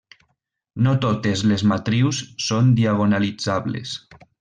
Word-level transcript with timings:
No 0.87 0.93
totes 1.03 1.45
les 1.51 1.65
matrius 1.73 2.25
són 2.49 2.75
diagonalitzables. 2.83 3.99